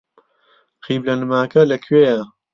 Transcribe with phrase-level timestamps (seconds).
[0.83, 2.19] قیبلەنماکە لەکوێیە؟